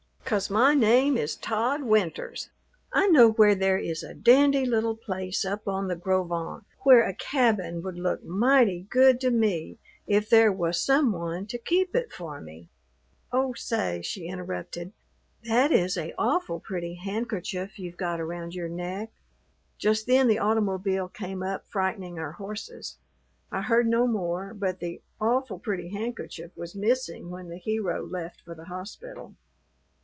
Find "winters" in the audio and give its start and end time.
1.83-2.51